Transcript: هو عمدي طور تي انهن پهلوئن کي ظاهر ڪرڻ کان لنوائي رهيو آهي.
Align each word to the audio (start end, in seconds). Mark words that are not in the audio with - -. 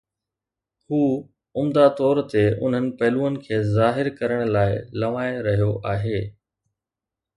هو 0.87 1.01
عمدي 1.57 1.85
طور 1.99 2.17
تي 2.31 2.43
انهن 2.63 2.85
پهلوئن 2.99 3.35
کي 3.45 3.59
ظاهر 3.77 4.09
ڪرڻ 4.19 4.41
کان 4.55 4.81
لنوائي 4.99 5.37
رهيو 5.49 5.71
آهي. 5.95 6.19